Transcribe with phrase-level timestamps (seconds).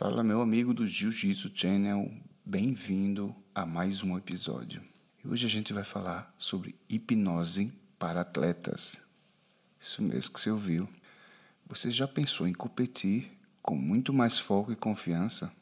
[0.00, 2.10] Fala, meu amigo do Jiu-Jitsu Channel,
[2.42, 4.82] bem-vindo a mais um episódio.
[5.22, 9.02] Hoje a gente vai falar sobre hipnose para atletas.
[9.78, 10.88] Isso mesmo que você ouviu.
[11.66, 15.52] Você já pensou em competir com muito mais foco e confiança?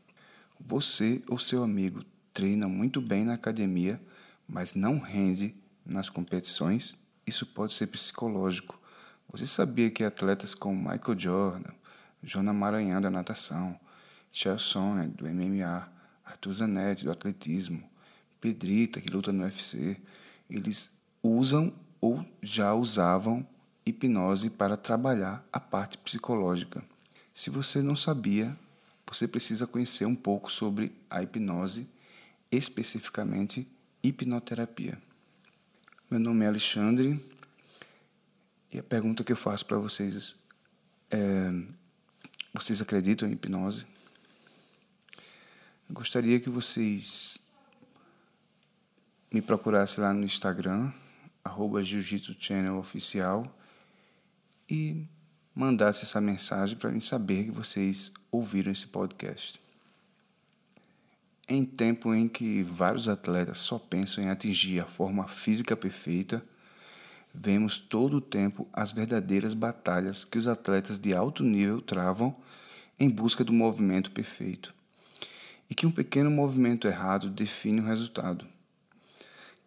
[0.61, 4.01] Você ou seu amigo treina muito bem na academia,
[4.47, 5.53] mas não rende
[5.85, 6.95] nas competições?
[7.27, 8.81] Isso pode ser psicológico.
[9.33, 11.73] Você sabia que atletas como Michael Jordan,
[12.23, 13.77] Jona Maranhão da natação,
[14.31, 15.89] Chael Sonnen do MMA,
[16.25, 17.83] Arthur Zanetti do atletismo,
[18.41, 20.01] Pedrita que luta no UFC,
[20.49, 20.93] eles
[21.23, 23.47] usam ou já usavam
[23.85, 26.85] hipnose para trabalhar a parte psicológica.
[27.35, 28.57] Se você não sabia,
[29.07, 31.89] você precisa conhecer um pouco sobre a hipnose,
[32.51, 33.67] especificamente
[34.03, 35.01] hipnoterapia.
[36.11, 37.23] Meu nome é Alexandre
[38.73, 40.37] e a pergunta que eu faço para vocês
[41.11, 41.51] é:
[42.55, 43.87] vocês acreditam em hipnose?
[45.89, 47.41] Eu gostaria que vocês
[49.33, 50.93] me procurassem lá no Instagram,
[51.43, 53.59] arroba Jiu-Jitsu Channel Oficial,
[54.69, 55.07] e
[55.55, 59.59] mandasse essa mensagem para mim saber que vocês ouviram esse podcast.
[61.49, 66.45] Em tempo em que vários atletas só pensam em atingir a forma física perfeita,
[67.33, 72.37] vemos todo o tempo as verdadeiras batalhas que os atletas de alto nível travam
[73.01, 74.77] em busca do movimento perfeito
[75.71, 78.47] e que um pequeno movimento errado define o resultado.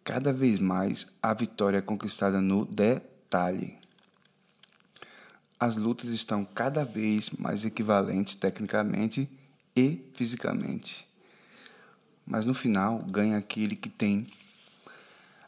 [0.04, 3.78] Cada vez mais a vitória é conquistada no detalhe.
[5.58, 9.30] As lutas estão cada vez mais equivalentes tecnicamente
[9.76, 11.06] e fisicamente.
[12.26, 14.26] Mas no final ganha aquele que tem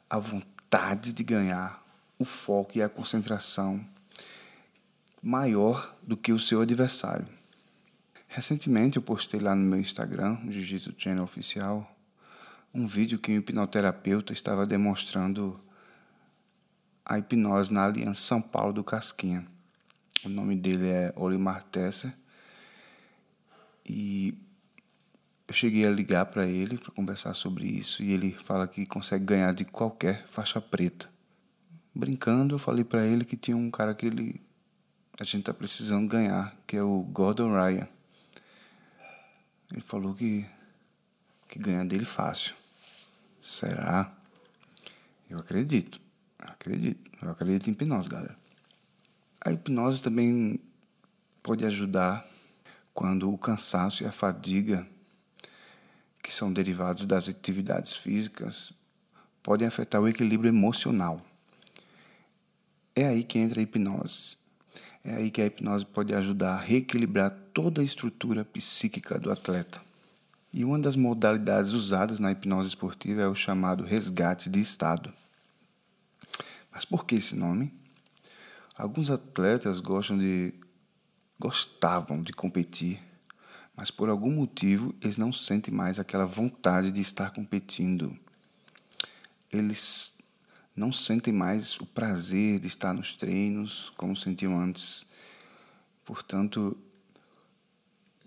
[0.09, 1.85] a vontade de ganhar,
[2.17, 3.85] o foco e a concentração
[5.21, 7.27] maior do que o seu adversário.
[8.35, 11.89] Recentemente eu postei lá no meu Instagram, Jiu-Jitsu Channel Oficial,
[12.75, 15.61] um vídeo que o hipnoterapeuta estava demonstrando
[17.05, 19.47] a hipnose na Aliança São Paulo do Casquinha.
[20.25, 22.13] O nome dele é Olimar Tesser.
[23.89, 24.37] E
[25.47, 29.27] eu cheguei a ligar para ele para conversar sobre isso e ele fala que consegue
[29.27, 31.09] ganhar de qualquer faixa preta.
[31.95, 34.41] Brincando, eu falei para ele que tinha um cara que ele
[35.21, 37.94] a gente tá precisando ganhar, que é o Gordon Ryan.
[39.73, 40.47] Ele falou que,
[41.49, 42.55] que ganha dele fácil.
[43.41, 44.13] Será?
[45.29, 46.01] Eu acredito.
[46.39, 47.11] Acredito.
[47.21, 48.37] Eu acredito em hipnose, galera.
[49.41, 50.61] A hipnose também
[51.43, 52.27] pode ajudar
[52.95, 54.87] quando o cansaço e a fadiga,
[56.23, 58.73] que são derivados das atividades físicas,
[59.43, 61.21] podem afetar o equilíbrio emocional.
[62.97, 64.39] É aí que entra a hipnose.
[65.05, 69.83] É aí que a hipnose pode ajudar a reequilibrar toda a estrutura psíquica do atleta.
[70.51, 75.13] E uma das modalidades usadas na hipnose esportiva é o chamado resgate de estado.
[76.73, 77.73] Mas por que esse nome?
[78.77, 80.55] Alguns atletas gostam de
[81.39, 83.01] gostavam de competir,
[83.77, 88.17] mas por algum motivo eles não sentem mais aquela vontade de estar competindo.
[89.53, 90.14] Eles
[90.77, 95.07] não sentem mais o prazer de estar nos treinos como sentiam antes.
[96.05, 96.77] Portanto,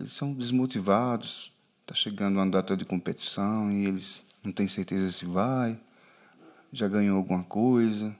[0.00, 1.52] eles são desmotivados.
[1.82, 5.78] Está chegando uma data de competição e eles não têm certeza se vai,
[6.72, 8.14] já ganhou alguma coisa,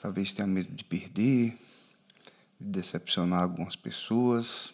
[0.00, 1.58] talvez tenha medo de perder,
[2.60, 4.72] de decepcionar algumas pessoas.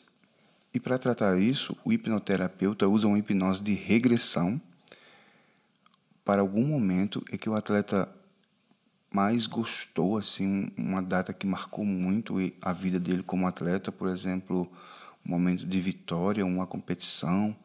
[0.72, 4.60] E para tratar isso, o hipnoterapeuta usa uma hipnose de regressão
[6.24, 8.08] para algum momento em que o atleta
[9.12, 14.70] mais gostou, assim, uma data que marcou muito a vida dele como atleta, por exemplo,
[15.26, 17.56] um momento de vitória, uma competição,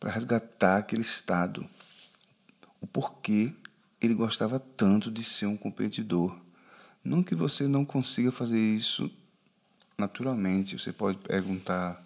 [0.00, 1.68] para resgatar aquele estado,
[2.80, 3.52] o porquê
[4.00, 6.36] ele gostava tanto de ser um competidor.
[7.02, 9.10] Não que você não consiga fazer isso
[9.96, 12.00] naturalmente, você pode perguntar: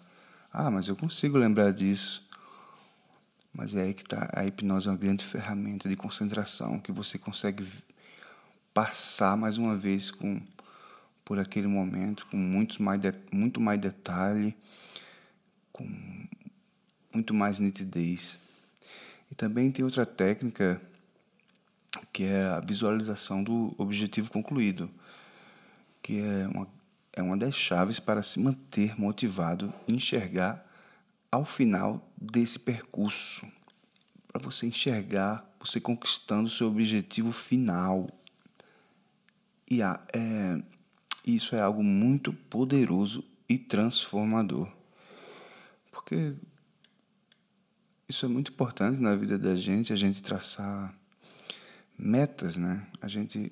[0.51, 2.27] "Ah, mas eu consigo lembrar disso".
[3.53, 4.29] Mas é aí que está.
[4.33, 7.65] A hipnose é uma grande ferramenta de concentração que você consegue
[8.73, 10.41] passar mais uma vez com,
[11.23, 14.55] por aquele momento, com muitos mais de, muito mais detalhe,
[15.71, 15.87] com
[17.13, 18.39] muito mais nitidez.
[19.31, 20.81] E também tem outra técnica
[22.11, 24.89] que é a visualização do objetivo concluído,
[26.01, 26.67] que é uma,
[27.13, 30.72] é uma das chaves para se manter motivado enxergar
[31.33, 33.51] ao final desse percurso,
[34.27, 38.07] para você enxergar você conquistando seu objetivo final.
[39.67, 40.61] E é,
[41.25, 44.71] isso é algo muito poderoso e transformador.
[45.91, 46.35] Porque
[48.07, 50.93] isso é muito importante na vida da gente, a gente traçar
[51.97, 52.85] metas, né?
[53.01, 53.51] A gente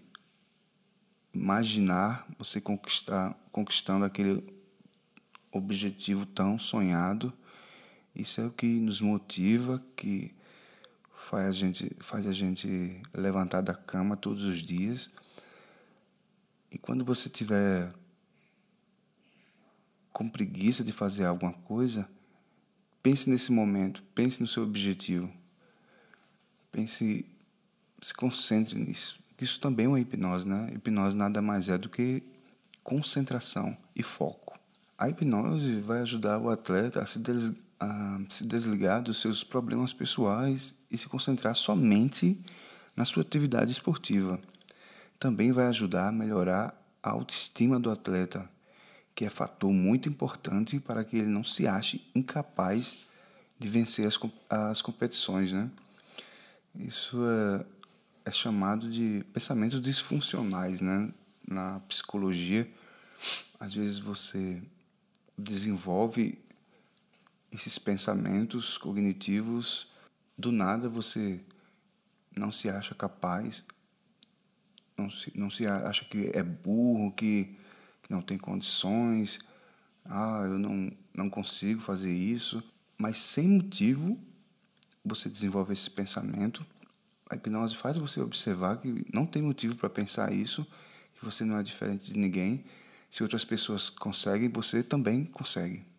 [1.34, 4.44] imaginar você conquistar, conquistando aquele
[5.52, 7.34] objetivo tão sonhado.
[8.22, 10.32] Isso é o que nos motiva, que
[11.16, 15.10] faz a gente, faz a gente levantar da cama todos os dias.
[16.72, 17.92] E quando você tiver
[20.14, 22.08] com preguiça de fazer alguma coisa,
[23.02, 25.32] pense nesse momento, pense no seu objetivo.
[26.72, 27.26] Pense,
[28.00, 29.20] se concentre nisso.
[29.40, 30.72] Isso também é uma hipnose, né?
[30.76, 32.22] Hipnose nada mais é do que
[32.84, 34.60] concentração e foco.
[34.96, 37.20] A hipnose vai ajudar o atleta a se,
[37.82, 42.40] a se desligar dos seus problemas pessoais e se concentrar somente
[42.96, 44.40] na sua atividade esportiva.
[45.18, 48.48] Também vai ajudar a melhorar a autoestima do atleta,
[49.16, 53.08] que é fator muito importante para que ele não se ache incapaz
[53.58, 55.52] de vencer as, as competições.
[55.52, 55.68] Né?
[56.76, 57.66] Isso é,
[58.26, 61.10] é chamado de pensamentos disfuncionais né?
[61.48, 62.70] na psicologia.
[63.60, 64.62] Às vezes você
[65.36, 66.38] desenvolve
[67.52, 69.88] esses pensamentos cognitivos,
[70.38, 71.40] do nada você
[72.36, 73.64] não se acha capaz,
[74.98, 77.56] não se, não se acha que é burro, que,
[78.04, 79.40] que não tem condições,
[80.06, 82.64] ah, eu não, não consigo fazer isso,
[82.98, 84.18] mas sem motivo
[85.04, 86.66] você desenvolve esse pensamento.
[87.30, 90.66] A hipnose faz você observar que não tem motivo para pensar isso,
[91.16, 92.64] que você não é diferente de ninguém.
[93.10, 95.91] Se outras pessoas conseguem, você também consegue.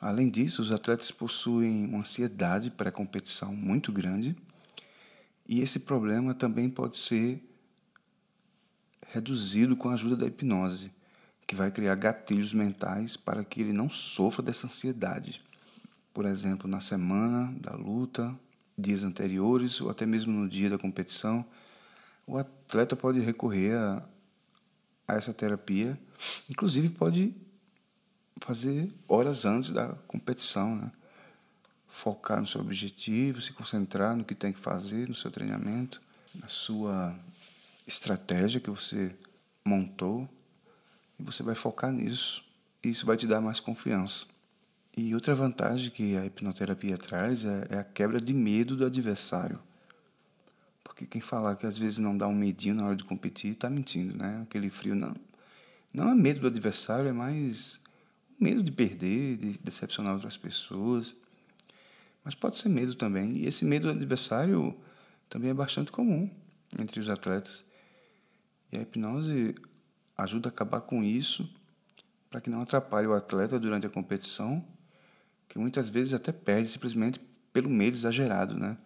[0.00, 4.36] Além disso, os atletas possuem uma ansiedade pré-competição muito grande
[5.48, 7.42] e esse problema também pode ser
[9.08, 10.92] reduzido com a ajuda da hipnose,
[11.46, 15.40] que vai criar gatilhos mentais para que ele não sofra dessa ansiedade.
[16.12, 18.34] Por exemplo, na semana da luta,
[18.76, 21.44] dias anteriores ou até mesmo no dia da competição,
[22.26, 24.02] o atleta pode recorrer a,
[25.06, 25.98] a essa terapia,
[26.50, 27.34] inclusive pode
[28.40, 30.90] fazer horas antes da competição, né?
[31.88, 36.00] Focar no seu objetivo, se concentrar no que tem que fazer no seu treinamento,
[36.34, 37.18] na sua
[37.86, 39.14] estratégia que você
[39.64, 40.28] montou,
[41.18, 42.44] e você vai focar nisso.
[42.82, 44.26] E isso vai te dar mais confiança.
[44.96, 49.58] E outra vantagem que a hipnoterapia traz é, é a quebra de medo do adversário.
[50.84, 53.68] Porque quem falar que às vezes não dá um medinho na hora de competir, está
[53.68, 54.42] mentindo, né?
[54.42, 55.14] Aquele frio não.
[55.92, 57.78] Não é medo do adversário, é mais
[58.38, 61.14] medo de perder, de decepcionar outras pessoas.
[62.24, 63.36] Mas pode ser medo também.
[63.36, 64.76] E esse medo do adversário
[65.28, 66.30] também é bastante comum
[66.78, 67.64] entre os atletas.
[68.72, 69.54] E a hipnose
[70.16, 71.48] ajuda a acabar com isso
[72.30, 74.64] para que não atrapalhe o atleta durante a competição,
[75.48, 77.20] que muitas vezes até perde simplesmente
[77.52, 78.76] pelo medo exagerado, né?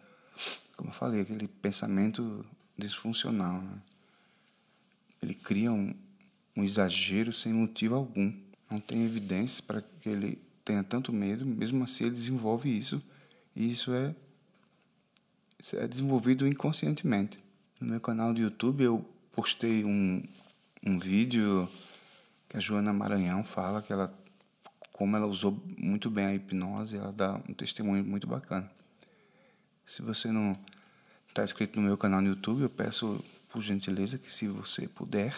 [0.76, 2.44] Como eu falei, aquele pensamento
[2.76, 3.60] disfuncional.
[3.60, 3.78] Né?
[5.22, 5.94] Ele cria um,
[6.56, 8.32] um exagero sem motivo algum
[8.70, 13.02] não tem evidência para que ele tenha tanto medo, mesmo assim ele desenvolve isso,
[13.56, 14.14] e isso é,
[15.58, 17.40] isso é desenvolvido inconscientemente.
[17.80, 20.22] No meu canal do YouTube eu postei um,
[20.84, 21.68] um vídeo
[22.48, 24.14] que a Joana Maranhão fala que ela
[25.00, 28.70] como ela usou muito bem a hipnose, ela dá um testemunho muito bacana.
[29.86, 30.54] Se você não
[31.26, 35.34] está inscrito no meu canal no YouTube, eu peço por gentileza que se você puder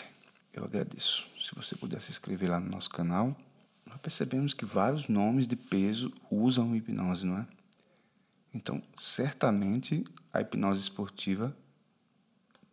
[0.52, 1.26] eu agradeço.
[1.40, 3.36] Se você puder se inscrever lá no nosso canal,
[3.86, 7.46] nós percebemos que vários nomes de peso usam hipnose, não é?
[8.54, 11.56] Então, certamente a hipnose esportiva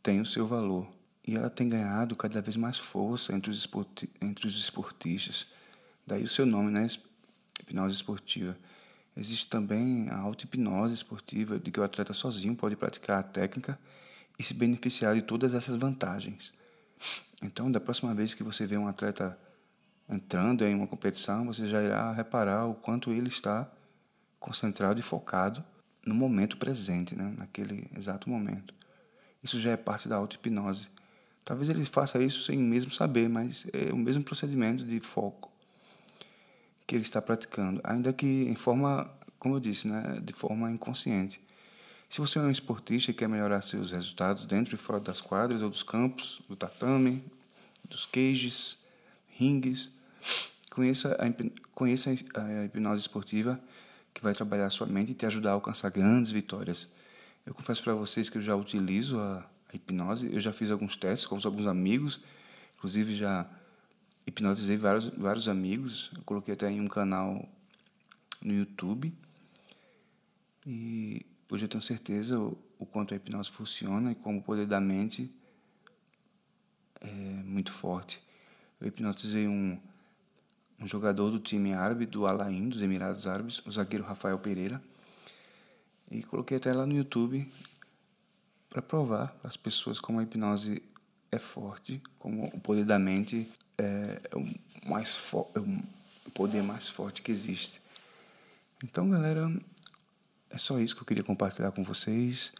[0.03, 0.87] tem o seu valor
[1.25, 5.47] e ela tem ganhado cada vez mais força entre os, esporti entre os esportistas.
[6.05, 6.87] Daí o seu nome, né?
[7.61, 8.57] Hipnose esportiva.
[9.15, 13.77] Existe também a auto-hipnose esportiva, de que o atleta sozinho pode praticar a técnica
[14.37, 16.53] e se beneficiar de todas essas vantagens.
[17.41, 19.37] Então, da próxima vez que você vê um atleta
[20.09, 23.69] entrando em uma competição, você já irá reparar o quanto ele está
[24.39, 25.63] concentrado e focado
[26.05, 27.33] no momento presente, né?
[27.37, 28.73] naquele exato momento.
[29.43, 30.89] Isso já é parte da auto-hipnose.
[31.45, 35.51] Talvez ele faça isso sem mesmo saber, mas é o mesmo procedimento de foco
[36.85, 41.39] que ele está praticando, ainda que em forma, como eu disse, né, de forma inconsciente.
[42.09, 45.61] Se você é um esportista e quer melhorar seus resultados dentro e fora das quadras
[45.61, 47.23] ou dos campos, do tatame,
[47.87, 48.79] dos cages,
[49.27, 49.91] ringues,
[50.71, 53.61] conheça a, conheça a hipnose esportiva
[54.11, 56.91] que vai trabalhar a sua mente e te ajudar a alcançar grandes vitórias.
[57.45, 60.97] Eu confesso para vocês que eu já utilizo a, a hipnose, eu já fiz alguns
[60.97, 62.19] testes com alguns amigos,
[62.75, 63.45] inclusive já
[64.25, 67.47] hipnotizei vários, vários amigos, eu coloquei até em um canal
[68.41, 69.13] no YouTube.
[70.65, 74.65] E hoje eu tenho certeza o, o quanto a hipnose funciona e como o poder
[74.65, 75.31] da mente
[77.01, 77.07] é
[77.43, 78.21] muito forte.
[78.79, 79.77] Eu hipnotizei um,
[80.79, 84.81] um jogador do time árabe, do Alain, dos Emirados Árabes, o zagueiro Rafael Pereira.
[86.11, 87.47] E coloquei até lá no YouTube
[88.69, 90.81] para provar para as pessoas como a hipnose
[91.31, 95.19] é forte, como o poder da mente é, é o mais
[95.55, 97.81] é o poder mais forte que existe.
[98.83, 99.51] Então, galera,
[100.59, 102.51] só isso que eu queria compartilhar com vocês.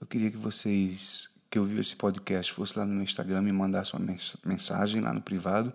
[0.00, 3.94] Eu queria que vocês que ouviram esse podcast fosse lá no meu Instagram e mandasse
[3.94, 5.72] uma mensagem lá no privado,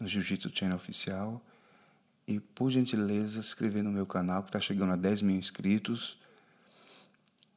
[0.00, 1.44] no Jiu-Jitsu Channel Oficial.
[2.26, 6.18] E, por gentileza, se inscrever no meu canal, que está chegando a 10 mil inscritos.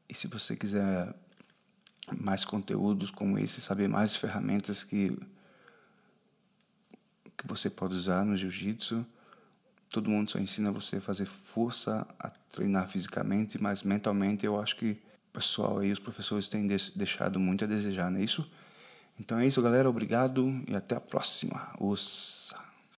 [0.10, 1.14] E se você quiser
[2.20, 5.18] mais conteúdos como esse, saber mais ferramentas que,
[7.38, 9.06] que você pode usar no jiu-jitsu,
[9.90, 14.76] todo mundo só ensina você a fazer força, a treinar fisicamente, mas mentalmente eu acho
[14.76, 14.92] que
[15.30, 18.50] o pessoal aí, os professores têm deixado muito a desejar, não é isso?
[19.20, 19.90] Então é isso, galera.
[19.90, 21.72] Obrigado e até a próxima.
[21.80, 22.67] Usa.